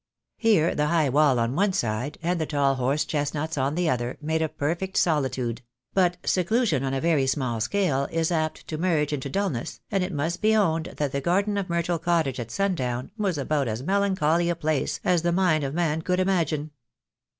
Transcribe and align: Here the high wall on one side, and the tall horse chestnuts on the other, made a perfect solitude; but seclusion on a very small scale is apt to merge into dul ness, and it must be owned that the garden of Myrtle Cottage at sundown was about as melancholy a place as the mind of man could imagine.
Here 0.39 0.73
the 0.73 0.87
high 0.87 1.09
wall 1.09 1.37
on 1.37 1.55
one 1.55 1.73
side, 1.73 2.17
and 2.23 2.41
the 2.41 2.47
tall 2.47 2.73
horse 2.73 3.05
chestnuts 3.05 3.55
on 3.55 3.75
the 3.75 3.87
other, 3.87 4.17
made 4.19 4.41
a 4.41 4.49
perfect 4.49 4.97
solitude; 4.97 5.61
but 5.93 6.17
seclusion 6.25 6.83
on 6.83 6.95
a 6.95 6.99
very 6.99 7.27
small 7.27 7.61
scale 7.61 8.07
is 8.11 8.31
apt 8.31 8.67
to 8.69 8.79
merge 8.79 9.13
into 9.13 9.29
dul 9.29 9.51
ness, 9.51 9.79
and 9.91 10.03
it 10.03 10.11
must 10.11 10.41
be 10.41 10.55
owned 10.55 10.95
that 10.97 11.11
the 11.11 11.21
garden 11.21 11.55
of 11.55 11.69
Myrtle 11.69 11.99
Cottage 11.99 12.39
at 12.39 12.49
sundown 12.49 13.11
was 13.15 13.37
about 13.37 13.67
as 13.67 13.83
melancholy 13.83 14.49
a 14.49 14.55
place 14.55 14.99
as 15.03 15.21
the 15.21 15.31
mind 15.31 15.63
of 15.63 15.75
man 15.75 16.01
could 16.01 16.19
imagine. 16.19 16.71